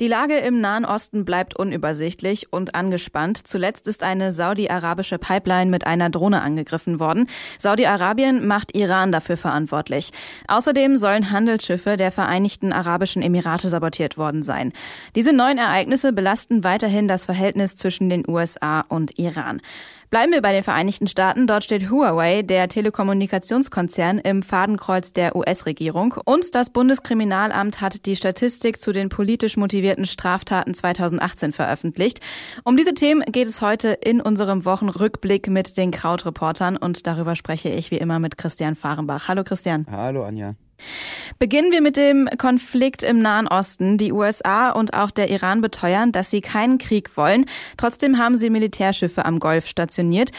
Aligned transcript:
Die 0.00 0.08
Lage 0.08 0.38
im 0.38 0.60
Nahen 0.60 0.84
Osten 0.84 1.24
bleibt 1.24 1.56
unübersichtlich 1.56 2.52
und 2.52 2.74
angespannt. 2.74 3.46
Zuletzt 3.46 3.86
ist 3.86 4.02
eine 4.02 4.32
saudi-arabische 4.32 5.18
Pipeline 5.18 5.70
mit 5.70 5.86
einer 5.86 6.10
Drohne 6.10 6.42
angegriffen 6.42 6.98
worden. 6.98 7.28
Saudi-Arabien 7.60 8.44
macht 8.44 8.76
Iran 8.76 9.12
dafür 9.12 9.36
verantwortlich. 9.36 10.10
Außerdem 10.48 10.96
sollen 10.96 11.30
Handelsschiffe 11.30 11.96
der 11.96 12.10
Vereinigten 12.10 12.72
Arabischen 12.72 13.22
Emirate 13.22 13.68
sabotiert 13.68 14.18
worden 14.18 14.42
sein. 14.42 14.72
Diese 15.14 15.32
neuen 15.32 15.58
Ereignisse 15.58 16.12
belasten 16.12 16.64
weiterhin 16.64 17.06
das 17.06 17.26
Verhältnis 17.26 17.76
zwischen 17.76 18.08
den 18.08 18.28
USA 18.28 18.80
und 18.80 19.16
Iran. 19.16 19.60
Bleiben 20.10 20.32
wir 20.32 20.42
bei 20.42 20.52
den 20.52 20.62
Vereinigten 20.62 21.08
Staaten. 21.08 21.48
Dort 21.48 21.64
steht 21.64 21.90
Huawei, 21.90 22.42
der 22.42 22.68
Telekommunikationskonzern, 22.68 24.18
im 24.18 24.44
Fadenkreuz 24.44 25.12
der 25.12 25.34
US-Regierung. 25.34 26.14
Und 26.24 26.54
das 26.54 26.70
Bundeskriminalamt 26.70 27.80
hat 27.80 28.06
die 28.06 28.14
Statistik 28.14 28.78
zu 28.78 28.92
den 28.92 29.08
politisch 29.08 29.56
motivierten 29.56 29.83
Straftaten 30.04 30.74
2018 30.74 31.52
veröffentlicht. 31.52 32.20
Um 32.64 32.76
diese 32.76 32.94
Themen 32.94 33.22
geht 33.30 33.48
es 33.48 33.60
heute 33.60 33.88
in 33.88 34.20
unserem 34.20 34.64
Wochenrückblick 34.64 35.48
mit 35.48 35.76
den 35.76 35.90
Krautreportern. 35.90 36.76
Und 36.76 37.06
darüber 37.06 37.36
spreche 37.36 37.68
ich 37.68 37.90
wie 37.90 37.98
immer 37.98 38.18
mit 38.18 38.38
Christian 38.38 38.74
Fahrenbach. 38.74 39.28
Hallo 39.28 39.44
Christian. 39.44 39.86
Hallo 39.90 40.24
Anja. 40.24 40.54
Beginnen 41.38 41.72
wir 41.72 41.80
mit 41.80 41.96
dem 41.96 42.28
Konflikt 42.38 43.02
im 43.02 43.18
Nahen 43.18 43.48
Osten. 43.48 43.96
Die 43.96 44.12
USA 44.12 44.70
und 44.70 44.94
auch 44.94 45.10
der 45.10 45.30
Iran 45.30 45.60
beteuern, 45.60 46.12
dass 46.12 46.30
sie 46.30 46.40
keinen 46.40 46.78
Krieg 46.78 47.16
wollen. 47.16 47.46
Trotzdem 47.76 48.18
haben 48.18 48.36
sie 48.36 48.50
Militärschiffe 48.50 49.24
am 49.24 49.38
Golf 49.38 49.66
stationiert. 49.66 50.30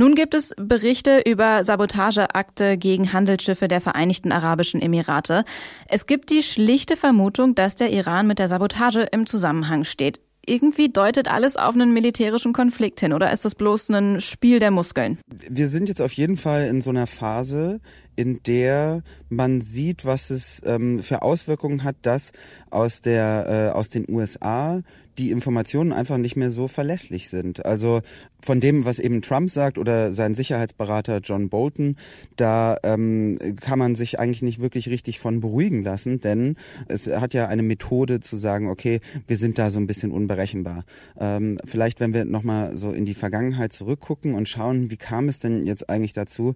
Nun 0.00 0.14
gibt 0.14 0.32
es 0.32 0.54
Berichte 0.56 1.20
über 1.26 1.62
Sabotageakte 1.62 2.78
gegen 2.78 3.12
Handelsschiffe 3.12 3.68
der 3.68 3.82
Vereinigten 3.82 4.32
Arabischen 4.32 4.80
Emirate. 4.80 5.44
Es 5.88 6.06
gibt 6.06 6.30
die 6.30 6.42
schlichte 6.42 6.96
Vermutung, 6.96 7.54
dass 7.54 7.76
der 7.76 7.90
Iran 7.90 8.26
mit 8.26 8.38
der 8.38 8.48
Sabotage 8.48 9.02
im 9.02 9.26
Zusammenhang 9.26 9.84
steht. 9.84 10.22
Irgendwie 10.46 10.88
deutet 10.88 11.30
alles 11.30 11.56
auf 11.56 11.74
einen 11.74 11.92
militärischen 11.92 12.54
Konflikt 12.54 13.00
hin, 13.00 13.12
oder 13.12 13.30
ist 13.30 13.44
das 13.44 13.54
bloß 13.54 13.90
ein 13.90 14.22
Spiel 14.22 14.58
der 14.58 14.70
Muskeln? 14.70 15.18
Wir 15.28 15.68
sind 15.68 15.86
jetzt 15.86 16.00
auf 16.00 16.14
jeden 16.14 16.38
Fall 16.38 16.66
in 16.68 16.80
so 16.80 16.88
einer 16.88 17.06
Phase, 17.06 17.80
in 18.16 18.42
der 18.42 19.02
man 19.28 19.60
sieht, 19.60 20.06
was 20.06 20.30
es 20.30 20.62
ähm, 20.64 21.02
für 21.02 21.20
Auswirkungen 21.20 21.84
hat, 21.84 21.96
dass 22.02 22.32
aus 22.70 23.02
der 23.02 23.72
äh, 23.74 23.76
aus 23.76 23.90
den 23.90 24.06
USA 24.08 24.80
die 25.20 25.30
Informationen 25.30 25.92
einfach 25.92 26.16
nicht 26.16 26.34
mehr 26.34 26.50
so 26.50 26.66
verlässlich 26.66 27.28
sind. 27.28 27.66
Also 27.66 28.00
von 28.40 28.58
dem, 28.58 28.86
was 28.86 28.98
eben 28.98 29.20
Trump 29.20 29.50
sagt 29.50 29.76
oder 29.76 30.14
sein 30.14 30.34
Sicherheitsberater 30.34 31.18
John 31.18 31.50
Bolton, 31.50 31.96
da 32.36 32.78
ähm, 32.82 33.38
kann 33.60 33.78
man 33.78 33.94
sich 33.94 34.18
eigentlich 34.18 34.40
nicht 34.40 34.60
wirklich 34.60 34.88
richtig 34.88 35.18
von 35.18 35.40
beruhigen 35.40 35.82
lassen, 35.82 36.20
denn 36.20 36.56
es 36.88 37.06
hat 37.06 37.34
ja 37.34 37.48
eine 37.48 37.62
Methode 37.62 38.20
zu 38.20 38.38
sagen, 38.38 38.70
okay, 38.70 39.00
wir 39.26 39.36
sind 39.36 39.58
da 39.58 39.68
so 39.68 39.78
ein 39.78 39.86
bisschen 39.86 40.10
unberechenbar. 40.10 40.84
Ähm, 41.18 41.58
vielleicht, 41.66 42.00
wenn 42.00 42.14
wir 42.14 42.24
nochmal 42.24 42.78
so 42.78 42.90
in 42.90 43.04
die 43.04 43.14
Vergangenheit 43.14 43.74
zurückgucken 43.74 44.34
und 44.34 44.48
schauen, 44.48 44.90
wie 44.90 44.96
kam 44.96 45.28
es 45.28 45.38
denn 45.38 45.66
jetzt 45.66 45.90
eigentlich 45.90 46.14
dazu, 46.14 46.54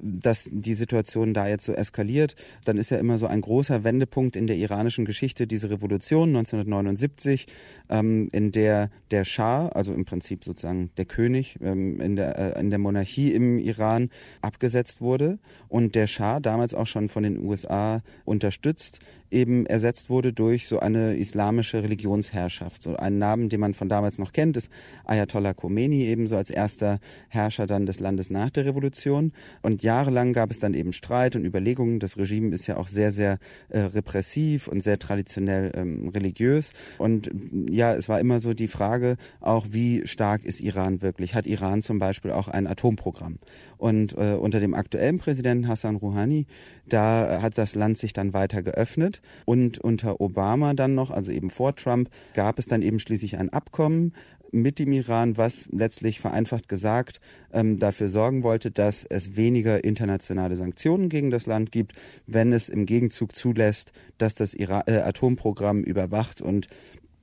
dass 0.00 0.48
die 0.50 0.74
Situation 0.74 1.34
da 1.34 1.46
jetzt 1.46 1.64
so 1.64 1.72
eskaliert, 1.72 2.36
dann 2.64 2.78
ist 2.78 2.90
ja 2.90 2.98
immer 2.98 3.18
so 3.18 3.26
ein 3.26 3.40
großer 3.40 3.84
Wendepunkt 3.84 4.36
in 4.36 4.46
der 4.46 4.56
iranischen 4.56 5.04
Geschichte 5.04 5.46
diese 5.46 5.70
Revolution 5.70 6.28
1979, 6.30 7.46
ähm, 7.88 8.28
in 8.32 8.52
der 8.52 8.90
der 9.10 9.24
Schah, 9.24 9.68
also 9.68 9.94
im 9.94 10.04
Prinzip 10.04 10.44
sozusagen 10.44 10.90
der 10.96 11.04
König 11.04 11.58
ähm, 11.62 12.00
in, 12.00 12.16
der, 12.16 12.56
äh, 12.56 12.60
in 12.60 12.70
der 12.70 12.78
Monarchie 12.78 13.32
im 13.32 13.58
Iran 13.58 14.10
abgesetzt 14.40 15.00
wurde 15.00 15.38
und 15.68 15.94
der 15.94 16.06
Schah, 16.06 16.40
damals 16.40 16.74
auch 16.74 16.86
schon 16.86 17.08
von 17.08 17.22
den 17.22 17.38
USA 17.38 18.02
unterstützt, 18.24 19.00
eben 19.34 19.66
ersetzt 19.66 20.08
wurde 20.08 20.32
durch 20.32 20.68
so 20.68 20.78
eine 20.78 21.16
islamische 21.16 21.82
Religionsherrschaft. 21.82 22.82
So 22.82 22.96
einen 22.96 23.18
Namen, 23.18 23.48
den 23.48 23.60
man 23.60 23.74
von 23.74 23.88
damals 23.88 24.18
noch 24.18 24.32
kennt, 24.32 24.56
ist 24.56 24.70
Ayatollah 25.04 25.52
Khomeini, 25.52 26.04
ebenso 26.04 26.36
als 26.36 26.50
erster 26.50 27.00
Herrscher 27.28 27.66
dann 27.66 27.84
des 27.84 28.00
Landes 28.00 28.30
nach 28.30 28.50
der 28.50 28.64
Revolution. 28.64 29.32
Und 29.62 29.82
jahrelang 29.82 30.32
gab 30.32 30.50
es 30.50 30.60
dann 30.60 30.74
eben 30.74 30.92
Streit 30.92 31.36
und 31.36 31.44
Überlegungen. 31.44 31.98
Das 31.98 32.16
Regime 32.16 32.54
ist 32.54 32.66
ja 32.66 32.76
auch 32.76 32.88
sehr, 32.88 33.10
sehr 33.10 33.38
äh, 33.68 33.80
repressiv 33.80 34.68
und 34.68 34.82
sehr 34.82 34.98
traditionell 34.98 35.72
ähm, 35.74 36.08
religiös. 36.08 36.72
Und 36.98 37.30
ja, 37.68 37.94
es 37.94 38.08
war 38.08 38.20
immer 38.20 38.38
so 38.38 38.54
die 38.54 38.68
Frage 38.68 39.16
auch, 39.40 39.66
wie 39.70 40.06
stark 40.06 40.44
ist 40.44 40.60
Iran 40.60 41.02
wirklich? 41.02 41.34
Hat 41.34 41.46
Iran 41.46 41.82
zum 41.82 41.98
Beispiel 41.98 42.30
auch 42.30 42.48
ein 42.48 42.66
Atomprogramm? 42.66 43.38
Und 43.76 44.16
äh, 44.16 44.34
unter 44.34 44.60
dem 44.60 44.74
aktuellen 44.74 45.18
Präsidenten 45.18 45.68
Hassan 45.68 45.96
Rouhani, 45.96 46.46
da 46.88 47.40
hat 47.42 47.58
das 47.58 47.74
Land 47.74 47.98
sich 47.98 48.12
dann 48.12 48.32
weiter 48.32 48.62
geöffnet. 48.62 49.20
Und 49.44 49.78
unter 49.78 50.20
Obama 50.20 50.74
dann 50.74 50.94
noch, 50.94 51.10
also 51.10 51.32
eben 51.32 51.50
vor 51.50 51.76
Trump, 51.76 52.10
gab 52.34 52.58
es 52.58 52.66
dann 52.66 52.82
eben 52.82 52.98
schließlich 52.98 53.38
ein 53.38 53.50
Abkommen 53.50 54.12
mit 54.54 54.78
dem 54.78 54.92
Iran, 54.92 55.36
was 55.36 55.68
letztlich 55.72 56.20
vereinfacht 56.20 56.68
gesagt 56.68 57.20
ähm, 57.52 57.78
dafür 57.80 58.08
sorgen 58.08 58.44
wollte, 58.44 58.70
dass 58.70 59.04
es 59.04 59.36
weniger 59.36 59.82
internationale 59.82 60.54
Sanktionen 60.54 61.08
gegen 61.08 61.30
das 61.30 61.46
Land 61.46 61.72
gibt, 61.72 61.92
wenn 62.26 62.52
es 62.52 62.68
im 62.68 62.86
Gegenzug 62.86 63.34
zulässt, 63.34 63.92
dass 64.16 64.36
das 64.36 64.54
Iran 64.54 64.84
äh, 64.86 64.98
Atomprogramm 64.98 65.82
überwacht 65.82 66.40
und 66.40 66.68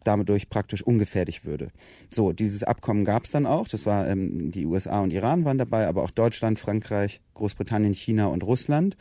damit 0.04 0.50
praktisch 0.50 0.82
ungefährlich 0.82 1.46
würde. 1.46 1.70
So, 2.10 2.32
dieses 2.32 2.64
Abkommen 2.64 3.06
gab 3.06 3.26
es 3.26 3.32
dann 3.32 3.46
auch. 3.46 3.68
Das 3.68 3.86
war 3.86 4.08
ähm, 4.08 4.52
die 4.52 4.66
USA 4.66 5.02
und 5.02 5.14
Iran 5.14 5.46
waren 5.46 5.58
dabei, 5.58 5.88
aber 5.88 6.04
auch 6.04 6.12
Deutschland, 6.12 6.60
Frankreich, 6.60 7.22
Großbritannien, 7.34 7.94
China 7.94 8.28
und 8.28 8.44
Russland. 8.44 8.98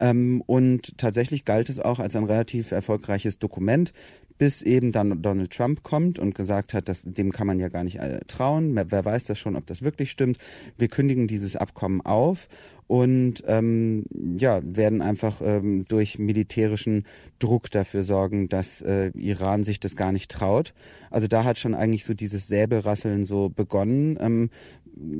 Ähm, 0.00 0.42
und 0.46 0.98
tatsächlich 0.98 1.44
galt 1.44 1.70
es 1.70 1.78
auch 1.78 1.98
als 1.98 2.16
ein 2.16 2.24
relativ 2.24 2.72
erfolgreiches 2.72 3.38
Dokument, 3.38 3.92
bis 4.38 4.62
eben 4.62 4.92
dann 4.92 5.22
Donald 5.22 5.52
Trump 5.52 5.82
kommt 5.82 6.18
und 6.18 6.34
gesagt 6.34 6.74
hat, 6.74 6.88
dass 6.88 7.04
dem 7.04 7.30
kann 7.32 7.46
man 7.46 7.60
ja 7.60 7.68
gar 7.68 7.84
nicht 7.84 8.00
äh, 8.00 8.20
trauen. 8.26 8.74
Wer 8.74 9.04
weiß 9.04 9.24
das 9.24 9.38
schon, 9.38 9.56
ob 9.56 9.66
das 9.66 9.82
wirklich 9.82 10.10
stimmt. 10.10 10.38
Wir 10.76 10.88
kündigen 10.88 11.28
dieses 11.28 11.54
Abkommen 11.54 12.00
auf 12.00 12.48
und 12.92 13.42
ähm, 13.46 14.04
ja 14.38 14.60
werden 14.62 15.00
einfach 15.00 15.40
ähm, 15.42 15.86
durch 15.88 16.18
militärischen 16.18 17.06
Druck 17.38 17.70
dafür 17.70 18.04
sorgen, 18.04 18.50
dass 18.50 18.82
äh, 18.82 19.12
Iran 19.14 19.64
sich 19.64 19.80
das 19.80 19.96
gar 19.96 20.12
nicht 20.12 20.30
traut. 20.30 20.74
Also 21.10 21.26
da 21.26 21.44
hat 21.44 21.58
schon 21.58 21.74
eigentlich 21.74 22.04
so 22.04 22.12
dieses 22.12 22.48
Säbelrasseln 22.48 23.24
so 23.24 23.48
begonnen. 23.48 24.18
Ähm, 24.20 24.50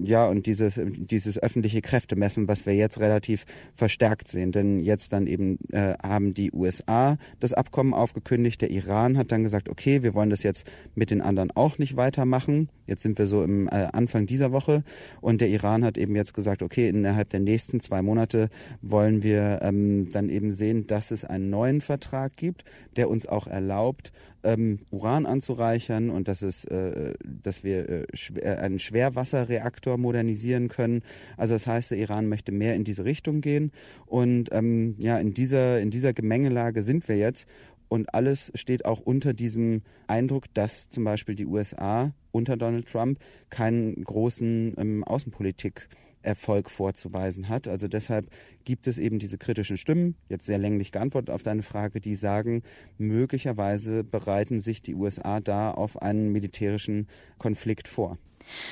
ja, 0.03 0.29
und 0.29 0.47
dieses, 0.47 0.79
dieses 0.85 1.43
öffentliche 1.43 1.81
Kräftemessen, 1.81 2.47
was 2.47 2.67
wir 2.67 2.75
jetzt 2.75 3.01
relativ 3.01 3.47
verstärkt 3.75 4.29
sehen. 4.29 4.53
Denn 4.53 4.81
jetzt 4.81 5.13
dann 5.13 5.27
eben 5.27 5.59
äh, 5.71 5.95
haben 6.03 6.35
die 6.35 6.53
USA 6.53 7.17
das 7.41 7.53
Abkommen 7.53 7.95
aufgekündigt, 7.95 8.61
der 8.61 8.71
Iran 8.71 9.17
hat 9.17 9.33
dann 9.33 9.43
gesagt, 9.43 9.69
okay, 9.69 10.03
wir 10.03 10.15
wollen 10.15 10.31
das 10.31 10.43
jetzt 10.43 10.67
mit 10.95 11.11
den 11.11 11.23
anderen 11.23 11.51
auch 11.53 11.79
nicht 11.79 11.97
weitermachen. 11.97 12.69
Jetzt 12.87 13.03
sind 13.03 13.19
wir 13.19 13.27
so 13.27 13.43
im 13.43 13.69
äh, 13.69 13.89
Anfang 13.93 14.27
dieser 14.27 14.53
Woche 14.53 14.85
und 15.21 15.41
der 15.41 15.49
Iran 15.49 15.85
hat 15.85 15.97
eben 15.97 16.17
jetzt 16.17 16.35
gesagt, 16.35 16.63
okay, 16.63 16.89
innerhalb 16.89 17.31
der 17.31 17.41
nächsten 17.41 17.62
zwei 17.69 18.03
Monate 18.03 18.49
wollen 18.81 19.23
wir 19.23 19.61
ähm, 19.63 20.11
dann 20.13 20.29
eben 20.29 20.53
sehen, 20.53 20.87
dass 20.87 21.11
es 21.11 21.25
einen 21.25 21.51
neuen 21.51 21.81
Vertrag 21.81 22.37
gibt, 22.37 22.65
der 22.97 23.09
uns 23.09 23.27
auch 23.27 23.47
erlaubt, 23.47 24.13
ähm, 24.45 24.81
Uran 24.91 25.27
anzureichern 25.27 26.11
und 26.11 26.29
dass 26.29 26.43
es, 26.43 26.65
äh, 26.65 27.15
dass 27.23 27.63
wir 27.65 27.89
äh, 27.89 28.07
schw 28.15 28.41
äh, 28.41 28.57
einen 28.57 28.79
Schwerwasserreaktor 28.79 29.99
modernisieren 29.99 30.69
können. 30.69 31.03
Also 31.37 31.55
das 31.55 31.67
heißt, 31.67 31.93
der 31.93 31.99
Iran 31.99 32.29
möchte 32.29 32.53
mehr 32.53 32.75
in 32.75 32.85
diese 32.85 33.05
Richtung 33.05 33.41
gehen 33.41 33.73
und 34.07 34.49
ähm, 34.53 34.97
ja, 34.99 35.19
in 35.19 35.35
dieser 35.35 35.81
in 35.81 35.91
dieser 35.91 36.13
Gemengelage 36.13 36.83
sind 36.83 37.07
wir 37.09 37.17
jetzt 37.17 37.47
und 37.93 38.15
alles 38.15 38.51
steht 38.55 38.87
auch 38.87 39.01
unter 39.01 39.35
diesem 39.35 39.83
Eindruck, 40.07 40.45
dass 40.55 40.89
zum 40.89 41.05
Beispiel 41.05 41.35
die 41.35 41.45
USA 41.45 42.15
unter 42.31 42.57
Donald 42.57 42.89
Trump 42.89 43.19
keinen 43.51 44.03
großen 44.03 44.75
ähm, 44.79 45.05
Außenpolitik 45.05 45.89
Erfolg 46.23 46.71
vorzuweisen 46.71 47.49
hat. 47.49 47.69
Also 47.69 47.89
deshalb 47.89 48.29
gibt 48.65 48.87
es 48.87 48.99
eben 48.99 49.19
diese 49.19 49.39
kritischen 49.39 49.77
Stimmen, 49.77 50.17
jetzt 50.29 50.47
sehr 50.47 50.59
länglich 50.59 50.93
geantwortet 50.93 51.31
auf 51.31 51.43
deine 51.43 51.63
Frage, 51.63 52.01
die 52.01 52.15
sagen, 52.15 52.63
möglicherweise 52.99 54.05
bereiten 54.05 54.61
sich 54.61 54.83
die 54.83 54.95
USA 54.95 55.41
da 55.41 55.71
auf 55.71 56.01
einen 56.01 56.33
militärischen 56.33 57.09
Konflikt 57.39 57.89
vor. 57.89 58.19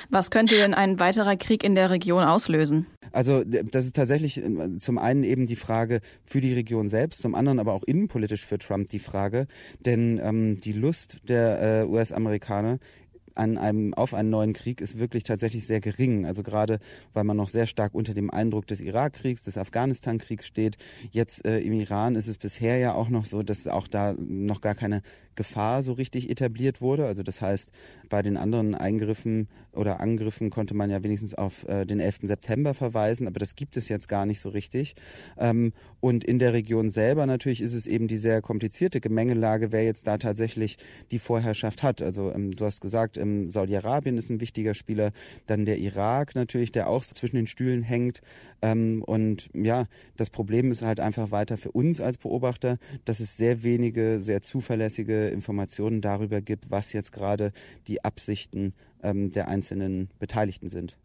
Was 0.09 0.31
könnte 0.31 0.55
denn 0.55 0.73
ein 0.73 0.99
weiterer 0.99 1.35
Krieg 1.35 1.63
in 1.63 1.75
der 1.75 1.89
Region 1.89 2.23
auslösen? 2.23 2.85
Also 3.11 3.43
das 3.43 3.85
ist 3.85 3.95
tatsächlich 3.95 4.37
äh, 4.37 4.77
zum 4.79 4.97
einen 4.97 5.23
eben 5.23 5.47
die 5.47 5.55
Frage 5.55 6.01
für 6.25 6.41
die 6.41 6.53
Region 6.53 6.89
selbst, 6.89 7.21
zum 7.21 7.35
anderen 7.35 7.59
aber 7.59 7.73
auch 7.73 7.83
innenpolitisch 7.83 8.45
für 8.45 8.57
Trump 8.57 8.89
die 8.89 8.99
Frage, 8.99 9.47
denn 9.85 10.19
ähm, 10.23 10.59
die 10.61 10.73
Lust 10.73 11.17
der 11.27 11.83
äh, 11.83 11.85
US-Amerikaner 11.85 12.79
an 13.41 13.57
einem, 13.57 13.93
auf 13.95 14.13
einen 14.13 14.29
neuen 14.29 14.53
Krieg 14.53 14.81
ist 14.81 14.99
wirklich 14.99 15.23
tatsächlich 15.23 15.65
sehr 15.65 15.81
gering. 15.81 16.25
Also 16.27 16.43
gerade, 16.43 16.79
weil 17.13 17.23
man 17.23 17.37
noch 17.37 17.49
sehr 17.49 17.65
stark 17.65 17.95
unter 17.95 18.13
dem 18.13 18.29
Eindruck 18.29 18.67
des 18.67 18.81
Irakkriegs, 18.81 19.43
des 19.43 19.57
Afghanistan-Kriegs 19.57 20.45
steht. 20.45 20.77
Jetzt 21.09 21.43
äh, 21.45 21.59
im 21.59 21.73
Iran 21.73 22.15
ist 22.15 22.27
es 22.27 22.37
bisher 22.37 22.77
ja 22.77 22.93
auch 22.93 23.09
noch 23.09 23.25
so, 23.25 23.41
dass 23.41 23.67
auch 23.67 23.87
da 23.87 24.13
noch 24.19 24.61
gar 24.61 24.75
keine 24.75 25.01
Gefahr 25.35 25.81
so 25.81 25.93
richtig 25.93 26.29
etabliert 26.29 26.81
wurde. 26.81 27.05
Also 27.05 27.23
das 27.23 27.41
heißt, 27.41 27.71
bei 28.09 28.21
den 28.21 28.37
anderen 28.37 28.75
Eingriffen 28.75 29.47
oder 29.71 30.01
Angriffen 30.01 30.49
konnte 30.49 30.73
man 30.73 30.89
ja 30.89 31.01
wenigstens 31.03 31.33
auf 31.33 31.67
äh, 31.67 31.85
den 31.85 31.99
11. 31.99 32.19
September 32.23 32.73
verweisen, 32.73 33.27
aber 33.27 33.39
das 33.39 33.55
gibt 33.55 33.77
es 33.77 33.87
jetzt 33.87 34.09
gar 34.09 34.25
nicht 34.25 34.41
so 34.41 34.49
richtig. 34.49 34.95
Ähm, 35.37 35.71
und 36.01 36.23
in 36.25 36.39
der 36.39 36.53
Region 36.53 36.89
selber 36.89 37.25
natürlich 37.25 37.61
ist 37.61 37.73
es 37.73 37.87
eben 37.87 38.07
die 38.07 38.17
sehr 38.17 38.41
komplizierte 38.41 38.99
Gemengelage, 38.99 39.71
wer 39.71 39.83
jetzt 39.83 40.07
da 40.07 40.17
tatsächlich 40.17 40.77
die 41.11 41.19
Vorherrschaft 41.19 41.83
hat. 41.83 42.01
Also 42.01 42.31
ähm, 42.31 42.51
du 42.51 42.65
hast 42.65 42.81
gesagt, 42.81 43.17
ähm, 43.17 43.30
Saudi-Arabien 43.49 44.17
ist 44.17 44.29
ein 44.29 44.41
wichtiger 44.41 44.73
Spieler, 44.73 45.11
dann 45.47 45.65
der 45.65 45.77
Irak 45.79 46.35
natürlich, 46.35 46.71
der 46.71 46.87
auch 46.87 47.03
zwischen 47.03 47.35
den 47.35 47.47
Stühlen 47.47 47.83
hängt. 47.83 48.21
Ähm, 48.61 49.03
und 49.05 49.49
ja, 49.53 49.85
das 50.17 50.29
Problem 50.29 50.71
ist 50.71 50.81
halt 50.81 50.99
einfach 50.99 51.31
weiter 51.31 51.57
für 51.57 51.71
uns 51.71 52.01
als 52.01 52.17
Beobachter, 52.17 52.77
dass 53.05 53.19
es 53.19 53.37
sehr 53.37 53.63
wenige, 53.63 54.19
sehr 54.19 54.41
zuverlässige 54.41 55.29
Informationen 55.29 56.01
darüber 56.01 56.41
gibt, 56.41 56.71
was 56.71 56.93
jetzt 56.93 57.11
gerade 57.11 57.51
die 57.87 58.03
Absichten 58.03 58.65
ähm, 58.65 58.73
der 59.03 59.47
einzelnen 59.47 60.09
Beteiligten 60.19 60.69
sind. 60.69 60.95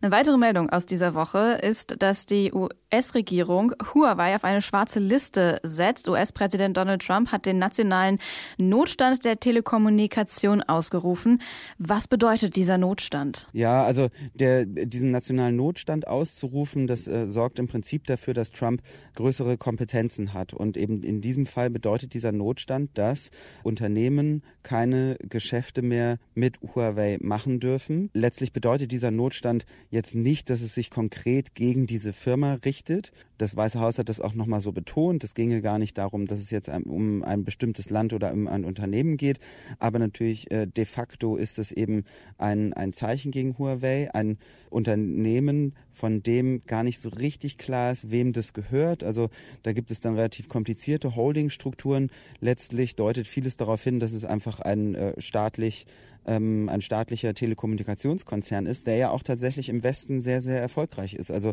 Eine 0.00 0.10
weitere 0.10 0.36
Meldung 0.36 0.68
aus 0.70 0.86
dieser 0.86 1.14
Woche 1.14 1.58
ist, 1.62 1.96
dass 2.00 2.26
die 2.26 2.52
US-Regierung 2.52 3.72
Huawei 3.94 4.34
auf 4.34 4.44
eine 4.44 4.60
schwarze 4.60 4.98
Liste 4.98 5.60
setzt. 5.62 6.08
US-Präsident 6.08 6.76
Donald 6.76 7.02
Trump 7.02 7.32
hat 7.32 7.46
den 7.46 7.58
nationalen 7.58 8.18
Notstand 8.58 9.24
der 9.24 9.40
Telekommunikation 9.40 10.62
ausgerufen. 10.62 11.40
Was 11.78 12.08
bedeutet 12.08 12.56
dieser 12.56 12.76
Notstand? 12.76 13.48
Ja, 13.52 13.84
also 13.84 14.08
der, 14.34 14.66
diesen 14.66 15.10
nationalen 15.10 15.56
Notstand 15.56 16.06
auszurufen, 16.06 16.86
das 16.86 17.06
äh, 17.06 17.26
sorgt 17.26 17.58
im 17.58 17.68
Prinzip 17.68 18.06
dafür, 18.06 18.34
dass 18.34 18.50
Trump 18.50 18.82
größere 19.14 19.56
Kompetenzen 19.56 20.34
hat. 20.34 20.52
Und 20.52 20.76
eben 20.76 21.02
in 21.02 21.20
diesem 21.20 21.46
Fall 21.46 21.70
bedeutet 21.70 22.12
dieser 22.14 22.32
Notstand, 22.32 22.98
dass 22.98 23.30
Unternehmen 23.62 24.42
keine 24.62 25.16
Geschäfte 25.22 25.82
mehr 25.82 26.18
mit 26.34 26.58
Huawei 26.74 27.18
machen 27.20 27.33
dürfen. 27.60 28.10
Letztlich 28.12 28.52
bedeutet 28.52 28.92
dieser 28.92 29.10
Notstand 29.10 29.66
jetzt 29.90 30.14
nicht, 30.14 30.50
dass 30.50 30.60
es 30.60 30.74
sich 30.74 30.90
konkret 30.90 31.54
gegen 31.54 31.86
diese 31.86 32.12
Firma 32.12 32.54
richtet. 32.64 33.12
Das 33.38 33.56
Weiße 33.56 33.80
Haus 33.80 33.98
hat 33.98 34.08
das 34.08 34.20
auch 34.20 34.34
nochmal 34.34 34.60
so 34.60 34.72
betont. 34.72 35.24
Es 35.24 35.34
ginge 35.34 35.60
gar 35.60 35.78
nicht 35.78 35.98
darum, 35.98 36.26
dass 36.26 36.38
es 36.38 36.50
jetzt 36.50 36.68
um 36.68 37.24
ein 37.24 37.44
bestimmtes 37.44 37.90
Land 37.90 38.12
oder 38.12 38.32
um 38.32 38.46
ein 38.46 38.64
Unternehmen 38.64 39.16
geht. 39.16 39.40
Aber 39.78 39.98
natürlich 39.98 40.50
äh, 40.50 40.66
de 40.66 40.84
facto 40.84 41.36
ist 41.36 41.58
es 41.58 41.72
eben 41.72 42.04
ein, 42.38 42.72
ein 42.72 42.92
Zeichen 42.92 43.32
gegen 43.32 43.58
Huawei, 43.58 44.14
ein 44.14 44.38
Unternehmen, 44.70 45.74
von 45.90 46.22
dem 46.22 46.64
gar 46.66 46.82
nicht 46.82 47.00
so 47.00 47.08
richtig 47.08 47.58
klar 47.58 47.92
ist, 47.92 48.10
wem 48.10 48.32
das 48.32 48.52
gehört. 48.52 49.02
Also 49.02 49.30
da 49.62 49.72
gibt 49.72 49.90
es 49.90 50.00
dann 50.00 50.14
relativ 50.14 50.48
komplizierte 50.48 51.16
Holdingstrukturen. 51.16 52.10
Letztlich 52.40 52.96
deutet 52.96 53.26
vieles 53.26 53.56
darauf 53.56 53.82
hin, 53.82 54.00
dass 54.00 54.12
es 54.12 54.24
einfach 54.24 54.60
ein 54.60 54.94
äh, 54.94 55.20
staatlich 55.20 55.86
ähm, 56.26 56.68
ein 56.68 56.80
staatlicher 56.80 57.34
Telekommunikationskonzern 57.34 58.66
ist, 58.66 58.86
der 58.86 58.96
ja 58.96 59.10
auch 59.10 59.22
tatsächlich 59.22 59.68
im 59.68 59.82
Westen 59.82 60.20
sehr, 60.20 60.40
sehr 60.40 60.60
erfolgreich 60.60 61.14
ist. 61.14 61.30
Also 61.30 61.52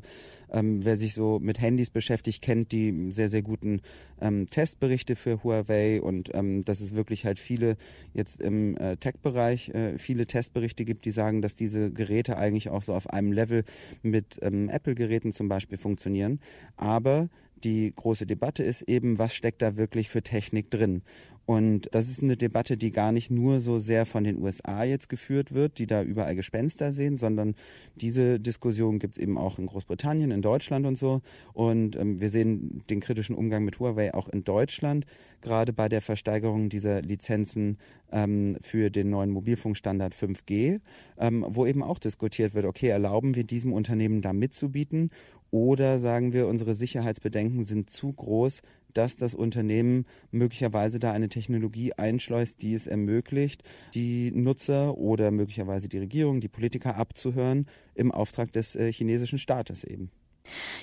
ähm, 0.51 0.83
wer 0.83 0.97
sich 0.97 1.13
so 1.13 1.39
mit 1.39 1.59
Handys 1.59 1.89
beschäftigt, 1.89 2.41
kennt 2.41 2.71
die 2.71 3.12
sehr, 3.12 3.29
sehr 3.29 3.41
guten 3.41 3.81
ähm, 4.19 4.50
Testberichte 4.50 5.15
für 5.15 5.44
Huawei 5.44 6.01
und 6.01 6.33
ähm, 6.33 6.63
dass 6.65 6.81
es 6.81 6.95
wirklich 6.95 7.25
halt 7.25 7.39
viele 7.39 7.77
jetzt 8.13 8.41
im 8.41 8.77
äh, 8.77 8.97
Tech-Bereich 8.97 9.69
äh, 9.69 9.97
viele 9.97 10.25
Testberichte 10.25 10.85
gibt, 10.85 11.06
die 11.06 11.12
sagen, 11.12 11.41
dass 11.41 11.56
diese 11.56 11.91
Geräte 11.91 12.38
eigentlich 12.38 12.69
auch 12.69 12.81
so 12.81 12.94
auf 12.94 13.09
einem 13.09 13.31
Level 13.31 13.63
mit 14.03 14.38
ähm, 14.41 14.69
Apple-Geräten 14.69 15.31
zum 15.31 15.47
Beispiel 15.50 15.77
funktionieren. 15.77 16.39
Aber 16.75 17.29
die 17.63 17.94
große 17.95 18.25
Debatte 18.25 18.63
ist 18.63 18.83
eben, 18.83 19.19
was 19.19 19.35
steckt 19.35 19.62
da 19.62 19.77
wirklich 19.77 20.09
für 20.09 20.24
Technik 20.24 20.71
drin? 20.71 21.03
Und 21.51 21.89
das 21.92 22.09
ist 22.09 22.24
eine 22.24 22.38
Debatte, 22.38 22.77
die 22.77 22.92
gar 22.92 23.12
nicht 23.12 23.30
nur 23.30 23.59
so 23.59 23.77
sehr 23.77 24.06
von 24.06 24.24
den 24.24 24.42
USA 24.42 24.86
jetzt 24.86 25.09
geführt 25.09 25.53
wird, 25.53 25.80
die 25.80 25.86
da 25.86 26.01
überall 26.01 26.33
Gespenster 26.33 26.94
sehen, 26.94 27.18
sondern 27.18 27.56
diese 27.95 28.39
Diskussion 28.39 29.00
gibt 29.00 29.18
es 29.18 29.21
eben 29.21 29.38
auch 29.38 29.59
in 29.59 29.65
Großbritannien, 29.65 30.31
in 30.31 30.42
Deutschland 30.42 30.86
und 30.86 30.98
so. 30.98 31.21
Und 31.51 31.98
ähm, 31.98 32.21
wir 32.21 32.30
sehen 32.30 32.83
den 32.89 33.01
kritischen 33.01 33.36
Umgang 33.36 33.65
mit 33.65 33.81
Huawei 33.81 34.13
auch 34.13 34.30
in 34.30 34.45
Deutschland, 34.45 35.06
gerade 35.42 35.74
bei 35.74 35.89
der 35.89 36.00
Versteigerung 36.00 36.69
dieser 36.69 37.01
Lizenzen 37.01 37.80
ähm, 38.13 38.56
für 38.62 38.89
den 38.89 39.09
neuen 39.09 39.31
Mobilfunkstandard 39.31 40.15
5G, 40.15 40.80
ähm, 41.18 41.45
wo 41.50 41.65
eben 41.65 41.83
auch 41.83 42.00
diskutiert 42.00 42.53
wird, 42.53 42.63
okay, 42.65 42.88
erlauben 42.88 43.36
wir 43.36 43.44
diesem 43.44 43.74
Unternehmen 43.74 44.21
da 44.21 44.31
mitzubieten 44.31 45.12
oder 45.51 46.00
sagen 46.00 46.31
wir, 46.31 46.48
unsere 46.48 46.75
Sicherheitsbedenken 46.75 47.65
sind 47.65 47.89
zu 47.89 48.13
groß, 48.13 48.62
dass 48.93 49.17
das 49.17 49.33
Unternehmen 49.33 50.05
möglicherweise 50.31 50.99
da 50.99 51.11
eine 51.11 51.29
Technologie 51.29 51.93
einschleust, 51.93 52.61
die 52.61 52.73
es 52.73 52.88
ermöglicht, 52.88 53.63
die 53.93 54.31
Nutzer 54.31 54.97
oder 54.97 55.31
möglicherweise 55.31 55.89
die 55.89 55.99
Regierung, 55.99 56.41
die 56.41 56.47
Politiker 56.47 56.95
abzuhören 56.95 57.67
im 57.95 58.11
Auftrag 58.11 58.51
des 58.51 58.75
äh, 58.75 58.91
chinesischen 58.91 59.39
Staates 59.39 59.83
eben. 59.83 60.11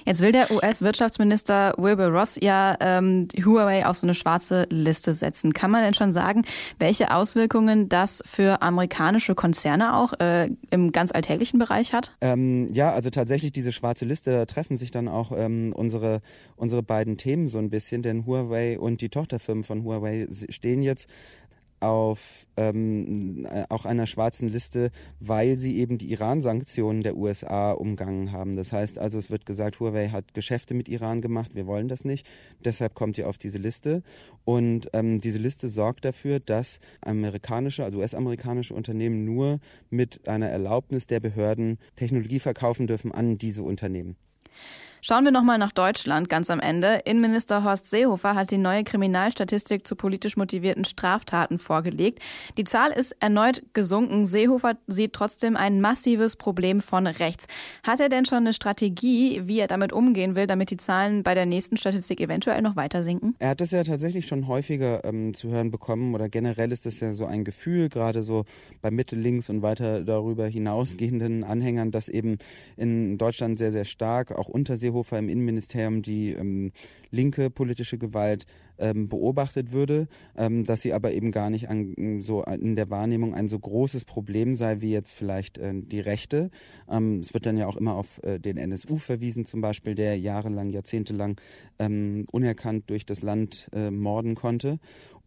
Jetzt 0.05 0.21
will 0.21 0.33
der 0.33 0.51
US-Wirtschaftsminister 0.51 1.75
Wilbur 1.77 2.07
Ross 2.07 2.39
ja 2.41 2.77
ähm, 2.81 3.29
Huawei 3.37 3.87
auf 3.87 3.97
so 3.97 4.07
eine 4.07 4.15
schwarze 4.15 4.67
Liste 4.71 5.13
setzen. 5.13 5.53
Kann 5.53 5.71
man 5.71 5.83
denn 5.83 5.95
schon 5.95 6.13
sagen, 6.13 6.43
welche 6.79 7.15
Auswirkungen 7.15 7.89
das 7.89 8.23
für 8.27 8.63
amerikanische 8.63 9.35
Konzerne 9.35 9.97
auch 9.97 10.13
äh, 10.21 10.51
im 10.71 10.93
ganz 10.93 11.13
alltäglichen 11.13 11.59
Bereich 11.59 11.93
hat? 11.93 12.17
Ähm, 12.21 12.69
ja, 12.73 12.93
also 12.93 13.11
tatsächlich 13.11 13.53
diese 13.53 13.73
schwarze 13.73 14.05
Liste, 14.05 14.33
da 14.33 14.47
treffen 14.47 14.77
sich 14.77 14.91
dann 14.91 15.09
auch 15.09 15.33
ähm, 15.37 15.73
unsere, 15.75 16.21
unsere 16.57 16.83
beiden 16.83 17.17
Themen 17.17 17.49
so 17.49 17.59
ein 17.59 17.71
bisschen, 17.71 18.03
denn 18.03 18.27
Huawei 18.27 18.79
und 18.79 19.01
die 19.01 19.09
Tochterfirmen 19.09 19.65
von 19.65 19.85
Huawei 19.85 20.27
stehen 20.49 20.83
jetzt 20.83 21.09
auf 21.81 22.47
ähm, 22.57 23.47
äh, 23.47 23.65
auch 23.69 23.85
einer 23.85 24.07
schwarzen 24.07 24.49
Liste, 24.49 24.91
weil 25.21 25.57
sie 25.57 25.79
eben 25.79 25.99
die 25.99 26.11
Iran-Sanktionen 26.11 27.03
der 27.03 27.17
USA 27.17 27.73
umgangen 27.73 28.33
haben. 28.33 28.57
Das 28.57 28.73
heißt 28.73 28.99
also, 28.99 29.19
es 29.19 29.31
wird 29.31 29.47
gesagt, 29.47 29.81
Huawei 29.81 30.09
hat 30.09 30.35
Geschäfte 30.35 30.75
mit 30.75 30.89
Iran 30.89 31.21
gemacht, 31.21 31.55
wir 31.55 31.67
wollen 31.67 31.89
das 31.89 32.05
nicht, 32.05 32.27
deshalb 32.65 32.95
kommt 32.95 33.19
ihr 33.19 33.29
auf 33.29 33.39
diese 33.39 33.59
Liste. 33.59 34.03
Und 34.45 34.89
ähm, 34.93 35.21
diese 35.21 35.39
Liste 35.39 35.69
sorgt 35.69 36.05
dafür, 36.05 36.41
dass 36.41 36.81
amerikanische, 37.01 37.85
also 37.85 37.99
US-amerikanische 37.99 38.75
Unternehmen 38.75 39.25
nur 39.25 39.61
mit 39.91 40.29
einer 40.29 40.49
Erlaubnis 40.49 41.07
der 41.07 41.21
Behörden 41.21 41.79
Technologie 41.97 42.41
verkaufen 42.41 42.87
dürfen 42.87 43.13
an 43.13 43.39
diese 43.39 43.63
Unternehmen. 43.63 44.17
Schauen 45.01 45.25
wir 45.25 45.31
nochmal 45.31 45.59
nach 45.59 45.71
Deutschland 45.71 46.29
ganz 46.29 46.51
am 46.51 46.59
Ende. 46.59 47.03
Innenminister 47.05 47.63
Horst 47.63 47.87
Seehofer 47.87 48.35
hat 48.35 48.51
die 48.51 48.59
neue 48.59 48.83
Kriminalstatistik 48.83 49.87
zu 49.87 49.95
politisch 49.95 50.37
motivierten 50.37 50.85
Straftaten 50.85 51.59
vorgelegt. 51.59 52.21
Die 52.57 52.65
Zahl 52.65 52.91
ist 52.91 53.15
erneut 53.21 53.63
gesunken. 53.75 54.27
Seehofer 54.27 54.77
sieht 54.89 55.13
trotzdem 55.13 55.57
ein 55.57 55.81
massives 55.81 56.35
Problem 56.35 56.81
von 56.81 57.07
rechts. 57.07 57.47
Hat 57.87 58.01
er 58.01 58.09
denn 58.09 58.25
schon 58.25 58.39
eine 58.39 58.53
Strategie, 58.53 59.43
wie 59.45 59.61
er 59.61 59.69
damit 59.69 59.93
umgehen 59.93 60.35
will, 60.35 60.49
damit 60.49 60.71
die 60.71 60.77
Zahlen 60.77 61.23
bei 61.23 61.35
der 61.35 61.47
nächsten 61.47 61.77
Statistik 61.77 62.21
eventuell 62.21 62.61
noch 62.61 62.75
weiter 62.75 63.05
sinken? 63.05 63.37
Er 63.39 63.51
hat 63.51 63.61
das 63.61 63.71
ja 63.71 63.85
tatsächlich 63.85 64.27
schon 64.27 64.49
häufiger 64.49 65.05
ähm, 65.05 65.33
zu 65.33 65.49
hören 65.49 65.71
bekommen 65.71 66.13
oder 66.15 66.29
generell 66.29 66.73
ist 66.73 66.87
das 66.87 66.99
ja 66.99 67.15
so 67.15 67.25
ein 67.25 67.45
Gefühl, 67.45 67.89
gerade 67.89 68.25
so 68.25 68.47
bei 68.83 68.91
Mitte, 68.91 69.15
links 69.15 69.49
und 69.49 69.63
weiter 69.63 70.01
darüber 70.03 70.47
hinausgehenden 70.47 71.45
Anhängern, 71.45 71.93
dass 71.93 72.09
eben 72.09 72.39
in 72.77 73.17
Deutschland 73.17 73.59
sehr, 73.59 73.71
sehr 73.71 73.85
stark 73.85 74.33
auch 74.33 74.49
unter 74.49 74.77
Seehofer 74.89 75.19
im 75.19 75.29
Innenministerium 75.29 76.03
die 76.03 76.33
ähm, 76.33 76.73
linke 77.11 77.51
politische 77.51 77.99
Gewalt 77.99 78.47
ähm, 78.79 79.09
beobachtet 79.09 79.73
würde, 79.73 80.09
ähm, 80.37 80.65
dass 80.65 80.81
sie 80.81 80.93
aber 80.93 81.13
eben 81.13 81.31
gar 81.31 81.51
nicht 81.51 81.69
an, 81.69 82.21
so 82.21 82.43
in 82.45 82.77
der 82.77 82.91
Wahrnehmung 82.91 83.35
ein 83.35 83.49
so 83.49 83.59
großes 83.59 84.05
Problem 84.05 84.55
sei 84.55 84.81
wie 84.81 84.93
jetzt 84.93 85.15
vielleicht 85.15 85.59
äh, 85.59 85.73
die 85.75 86.01
Rechte. 86.01 86.51
Ähm, 86.89 87.21
es 87.21 87.35
wird 87.35 87.47
dann 87.47 87.57
ja 87.57 87.67
auch 87.67 87.77
immer 87.77 87.95
auf 87.95 88.23
äh, 88.23 88.39
den 88.39 88.57
NSU 88.57 88.97
verwiesen, 88.97 89.45
zum 89.45 89.61
Beispiel, 89.61 89.95
der 89.95 90.19
jahrelang, 90.19 90.71
jahrzehntelang 90.71 91.41
ähm, 91.79 92.27
unerkannt 92.31 92.91
durch 92.91 93.07
das 93.07 93.23
Land 93.23 93.69
äh, 93.73 93.91
morden 93.91 94.35
konnte. 94.35 94.79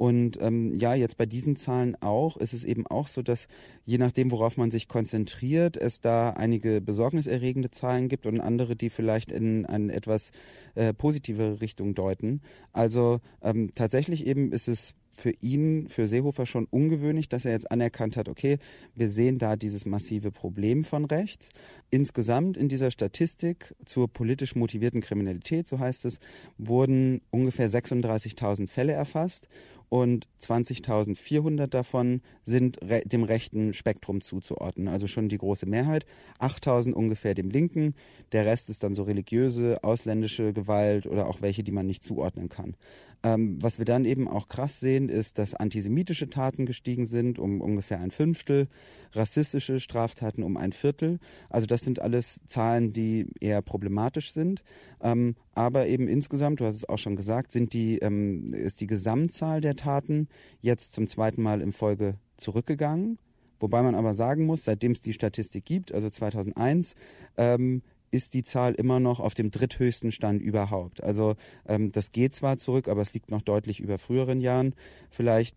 Und 0.02 0.42
ähm, 0.42 0.76
ja, 0.78 0.96
jetzt 0.96 1.18
bei 1.18 1.28
diesen 1.28 1.56
Zahlen 1.56 1.96
auch 2.02 2.36
ist 2.38 2.54
es 2.54 2.64
eben 2.64 2.88
auch 2.88 3.08
so, 3.08 3.22
dass 3.22 3.48
je 3.84 4.00
nachdem, 4.00 4.32
worauf 4.32 4.58
man 4.58 4.72
sich 4.72 4.88
konzentriert, 4.88 5.78
es 5.78 6.02
da 6.02 6.32
einige 6.32 6.82
besorgniserregende 6.82 7.70
Zahlen 7.70 8.10
gibt 8.10 8.26
und 8.26 8.42
andere, 8.42 8.76
die 8.76 8.90
vielleicht 8.90 9.32
in 9.32 9.68
eine 9.68 9.94
etwas 9.94 10.32
äh, 10.74 10.92
positivere 10.92 11.62
Richtung 11.62 11.94
deuten. 11.94 12.42
Also 12.74 13.20
ähm, 13.42 13.72
tatsächlich 13.76 14.26
eben 14.26 14.52
ist 14.52 14.68
es 14.68 14.96
für 15.12 15.32
ihn, 15.42 15.90
für 15.90 16.08
Seehofer 16.08 16.46
schon 16.46 16.68
ungewöhnlich, 16.70 17.28
dass 17.28 17.46
er 17.46 17.52
jetzt 17.52 17.70
anerkannt 17.70 18.16
hat, 18.16 18.30
okay, 18.30 18.58
wir 18.96 19.10
sehen 19.10 19.38
da 19.38 19.56
dieses 19.56 19.86
massive 19.86 20.32
Problem 20.32 20.84
von 20.84 21.06
rechts. 21.06 21.50
Insgesamt 21.90 22.56
in 22.56 22.70
dieser 22.70 22.92
Statistik 22.92 23.76
zur 23.86 24.08
politisch 24.08 24.56
motivierten 24.56 25.02
Kriminalität, 25.02 25.68
so 25.68 25.80
heißt 25.80 26.06
es, 26.06 26.20
wurden 26.58 27.22
ungefähr 27.30 27.70
36.000 27.70 28.70
Fälle 28.70 28.94
erfasst 28.94 29.48
und 29.92 30.26
20.400 30.40 31.68
davon 31.68 32.22
sind 32.44 32.82
re 32.82 33.02
dem 33.06 33.26
rechten 33.26 33.74
Spektrum 33.74 34.22
zuzuordnen, 34.22 34.88
also 34.88 35.06
schon 35.06 35.28
die 35.28 35.38
große 35.38 35.66
Mehrheit. 35.66 36.06
8.000 36.40 36.94
ungefähr 36.94 37.34
dem 37.34 37.50
linken, 37.50 37.94
der 38.32 38.46
Rest 38.46 38.70
ist 38.70 38.84
dann 38.84 38.96
so 38.96 39.04
religiöse, 39.04 39.84
ausländische 39.84 40.54
Gewalt 40.54 41.08
oder 41.08 41.28
auch 41.28 41.42
welche, 41.42 41.66
die 41.66 41.74
man 41.74 41.88
nicht 41.88 42.06
zuordnen 42.06 42.48
kann. 42.48 42.78
Ähm, 43.24 43.58
was 43.62 43.80
wir 43.80 43.86
dann 43.86 44.06
eben 44.06 44.30
auch 44.30 44.48
krass 44.48 44.80
sehen, 44.80 45.10
ist, 45.10 45.38
dass 45.38 45.54
antisemitische 45.54 46.30
Taten 46.30 46.66
gestiegen 46.66 47.06
sind 47.06 47.38
um 47.38 47.60
ungefähr 47.60 48.00
ein 48.00 48.12
Fünftel, 48.12 48.70
rassistische 49.12 49.82
Straftaten 49.82 50.42
um 50.42 50.56
ein 50.56 50.72
Viertel. 50.72 51.20
Also 51.50 51.68
das 51.68 51.82
sind 51.82 52.02
alles 52.02 52.40
Zahlen, 52.48 52.94
die 52.94 53.28
eher 53.42 53.62
problematisch 53.62 54.32
sind. 54.32 54.64
Ähm, 55.02 55.36
aber 55.54 55.88
eben 55.88 56.08
insgesamt, 56.08 56.60
du 56.60 56.66
hast 56.66 56.76
es 56.76 56.88
auch 56.88 56.98
schon 56.98 57.16
gesagt, 57.16 57.52
sind 57.52 57.74
die, 57.74 58.00
ähm, 58.00 58.54
ist 58.54 58.82
die 58.82 58.88
Gesamtzahl 58.88 59.62
der 59.62 59.76
Taten 59.76 60.28
jetzt 60.62 60.94
zum 60.94 61.08
zweiten 61.08 61.42
Mal 61.42 61.62
in 61.62 61.72
Folge 61.72 62.14
zurückgegangen. 62.38 63.20
Wobei 63.60 63.82
man 63.84 63.96
aber 63.96 64.14
sagen 64.14 64.46
muss, 64.46 64.64
seitdem 64.64 64.94
es 64.94 65.02
die 65.02 65.14
Statistik 65.14 65.66
gibt, 65.66 65.94
also 65.94 66.10
2001, 66.10 66.96
ähm, 67.38 67.84
ist 68.12 68.34
die 68.34 68.44
Zahl 68.44 68.74
immer 68.74 69.00
noch 69.00 69.20
auf 69.20 69.34
dem 69.34 69.52
dritthöchsten 69.52 70.12
Stand 70.12 70.42
überhaupt. 70.42 71.02
Also 71.02 71.36
ähm, 71.68 71.92
das 71.92 72.12
geht 72.12 72.36
zwar 72.36 72.58
zurück, 72.58 72.88
aber 72.88 73.02
es 73.02 73.14
liegt 73.14 73.32
noch 73.32 73.42
deutlich 73.42 73.80
über 73.80 73.98
früheren 73.98 74.42
Jahren. 74.42 74.74
Vielleicht 75.10 75.56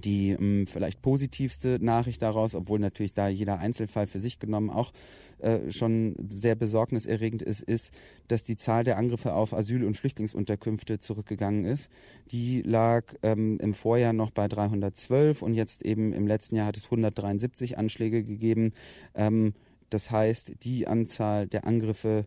die 0.00 0.30
ähm, 0.30 0.66
vielleicht 0.66 1.02
positivste 1.02 1.78
Nachricht 1.80 2.22
daraus, 2.22 2.54
obwohl 2.54 2.78
natürlich 2.78 3.14
da 3.14 3.28
jeder 3.28 3.58
Einzelfall 3.58 4.06
für 4.06 4.20
sich 4.20 4.38
genommen 4.38 4.70
auch 4.70 4.92
äh, 5.38 5.70
schon 5.70 6.14
sehr 6.30 6.54
besorgniserregend 6.54 7.42
ist, 7.42 7.62
ist, 7.62 7.90
dass 8.28 8.44
die 8.44 8.56
Zahl 8.56 8.84
der 8.84 8.96
Angriffe 8.96 9.34
auf 9.34 9.52
Asyl- 9.52 9.84
und 9.84 9.96
Flüchtlingsunterkünfte 9.96 10.98
zurückgegangen 10.98 11.64
ist. 11.64 11.90
Die 12.30 12.62
lag 12.62 13.14
ähm, 13.22 13.58
im 13.60 13.74
Vorjahr 13.74 14.12
noch 14.12 14.30
bei 14.30 14.48
312 14.48 15.42
und 15.42 15.54
jetzt 15.54 15.82
eben 15.82 16.12
im 16.12 16.26
letzten 16.26 16.56
Jahr 16.56 16.66
hat 16.66 16.76
es 16.76 16.84
173 16.84 17.78
Anschläge 17.78 18.24
gegeben. 18.24 18.72
Ähm, 19.14 19.54
das 19.90 20.10
heißt, 20.10 20.54
die 20.62 20.86
Anzahl 20.88 21.46
der 21.46 21.66
Angriffe 21.66 22.26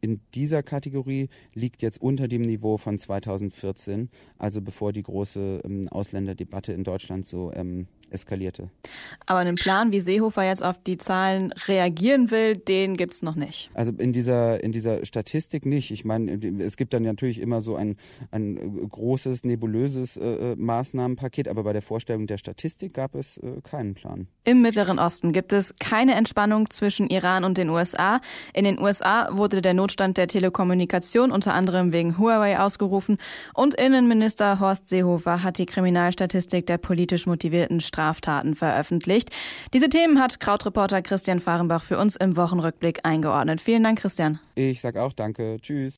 in 0.00 0.20
dieser 0.34 0.62
Kategorie 0.62 1.28
liegt 1.54 1.82
jetzt 1.82 2.00
unter 2.00 2.28
dem 2.28 2.42
Niveau 2.42 2.76
von 2.76 2.98
2014, 2.98 4.08
also 4.38 4.60
bevor 4.60 4.92
die 4.92 5.02
große 5.02 5.62
ähm, 5.64 5.88
Ausländerdebatte 5.88 6.72
in 6.72 6.84
Deutschland 6.84 7.26
so 7.26 7.52
ähm, 7.54 7.86
eskalierte. 8.10 8.70
Aber 9.26 9.40
einen 9.40 9.56
Plan, 9.56 9.92
wie 9.92 10.00
Seehofer 10.00 10.44
jetzt 10.44 10.64
auf 10.64 10.78
die 10.82 10.98
Zahlen 10.98 11.52
reagieren 11.66 12.30
will, 12.30 12.56
den 12.56 12.96
gibt 12.96 13.14
es 13.14 13.22
noch 13.22 13.34
nicht. 13.34 13.70
Also 13.74 13.92
in 13.92 14.12
dieser, 14.12 14.62
in 14.62 14.72
dieser 14.72 15.04
Statistik 15.04 15.66
nicht. 15.66 15.90
Ich 15.90 16.04
meine, 16.04 16.38
es 16.62 16.76
gibt 16.76 16.92
dann 16.92 17.02
natürlich 17.02 17.40
immer 17.40 17.60
so 17.60 17.76
ein, 17.76 17.96
ein 18.30 18.88
großes, 18.88 19.44
nebulöses 19.44 20.16
äh, 20.16 20.52
äh, 20.52 20.56
Maßnahmenpaket, 20.56 21.48
aber 21.48 21.64
bei 21.64 21.72
der 21.72 21.82
Vorstellung 21.82 22.26
der 22.26 22.38
Statistik 22.38 22.94
gab 22.94 23.14
es 23.14 23.38
äh, 23.38 23.60
keinen 23.62 23.94
Plan. 23.94 24.26
Im 24.44 24.62
Mittleren 24.62 24.98
Osten 24.98 25.32
gibt 25.32 25.52
es 25.52 25.74
keine 25.78 26.14
Entspannung 26.14 26.70
zwischen 26.70 27.08
Iran 27.08 27.44
und 27.44 27.58
den 27.58 27.70
USA. 27.70 28.20
In 28.54 28.64
den 28.64 28.78
USA 28.78 29.28
wurde 29.36 29.62
der 29.62 29.74
Notstand 29.74 30.16
der 30.16 30.28
Telekommunikation 30.28 31.30
unter 31.30 31.54
anderem 31.54 31.92
wegen 31.92 32.18
Huawei 32.18 32.58
ausgerufen 32.58 33.18
und 33.54 33.74
Innenminister 33.74 34.60
Horst 34.60 34.88
Seehofer 34.88 35.42
hat 35.42 35.58
die 35.58 35.66
Kriminalstatistik 35.66 36.66
der 36.66 36.78
politisch 36.78 37.26
motivierten 37.26 37.80
Straftaten 37.96 38.54
veröffentlicht. 38.54 39.30
Diese 39.72 39.88
Themen 39.88 40.20
hat 40.20 40.38
Krautreporter 40.38 41.00
Christian 41.00 41.40
Fahrenbach 41.40 41.82
für 41.82 41.98
uns 41.98 42.14
im 42.16 42.36
Wochenrückblick 42.36 43.00
eingeordnet. 43.04 43.58
Vielen 43.58 43.82
Dank, 43.82 43.98
Christian. 43.98 44.38
Ich 44.54 44.82
sag 44.82 44.96
auch 44.96 45.14
danke. 45.14 45.56
Tschüss. 45.62 45.96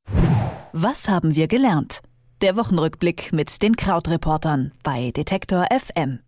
Was 0.73 1.09
haben 1.09 1.35
wir 1.35 1.49
gelernt? 1.49 2.01
Der 2.41 2.57
Wochenrückblick 2.57 3.33
mit 3.33 3.63
den 3.63 3.75
Krautreportern 3.75 4.71
bei 4.85 5.11
Detektor 5.11 5.67
FM. 5.73 6.21